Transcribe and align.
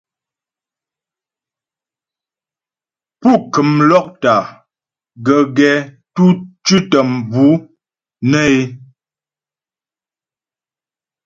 Pú 3.21 3.31
kəm 3.53 3.69
lɔ́kta 3.89 4.33
gəgɛ 5.25 5.71
tʉ̌tə 6.63 6.99
mbʉ̌ 7.17 7.49
nə́ 8.29 8.45
é. 8.57 8.59